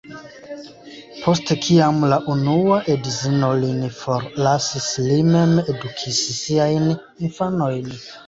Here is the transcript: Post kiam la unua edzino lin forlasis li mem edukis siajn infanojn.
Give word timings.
Post 1.23 1.51
kiam 1.65 1.99
la 2.13 2.17
unua 2.35 2.77
edzino 2.93 3.51
lin 3.65 3.83
forlasis 3.99 4.89
li 5.09 5.17
mem 5.29 5.53
edukis 5.75 6.25
siajn 6.39 6.89
infanojn. 7.29 7.95